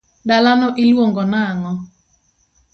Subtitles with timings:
[0.27, 1.71] dalano iluongo nang'o?